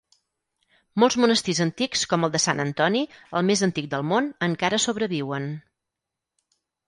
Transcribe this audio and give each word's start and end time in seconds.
Molts 1.01 1.17
monestirs 1.23 1.59
antics 1.65 2.03
com 2.13 2.25
el 2.27 2.31
de 2.37 2.41
Sant 2.45 2.63
Antoni, 2.63 3.03
el 3.41 3.45
més 3.51 3.63
antic 3.69 3.91
del 3.93 4.07
món, 4.13 4.31
encara 4.49 4.79
sobreviuen. 4.89 5.47